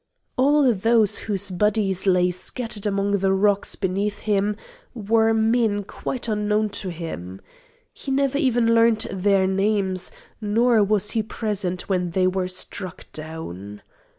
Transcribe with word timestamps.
All 0.35 0.73
those 0.73 1.19
whose 1.29 1.51
bodies 1.51 2.07
lay 2.07 2.31
scattered 2.31 2.87
among 2.87 3.19
the 3.19 3.31
rocks 3.31 3.75
beneath 3.75 4.21
him 4.21 4.55
were 4.95 5.31
men 5.31 5.83
quite 5.83 6.27
unknown 6.27 6.69
to 6.81 6.89
him. 6.89 7.39
He 7.93 8.09
never 8.09 8.39
even 8.39 8.73
learnt 8.73 9.05
their 9.11 9.45
names, 9.45 10.11
nor 10.41 10.83
was 10.83 11.11
he 11.11 11.21
present 11.21 11.87
when 11.87 12.09
they 12.09 12.25
were 12.25 12.47
struck 12.47 13.11
down. 13.13 13.83